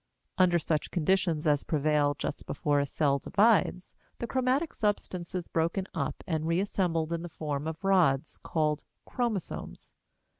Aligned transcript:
Under 0.39 0.57
such 0.57 0.89
conditions 0.89 1.45
as 1.45 1.61
prevail 1.61 2.15
just 2.17 2.47
before 2.47 2.79
a 2.79 2.87
cell 2.87 3.19
divides, 3.19 3.93
the 4.17 4.25
chromatic 4.25 4.73
substance 4.73 5.35
is 5.35 5.47
broken 5.47 5.85
up 5.93 6.23
and 6.25 6.47
reassembled 6.47 7.13
in 7.13 7.21
the 7.21 7.29
form 7.29 7.67
of 7.67 7.83
rods 7.83 8.39
called 8.41 8.83
chromosomes. 9.05 9.93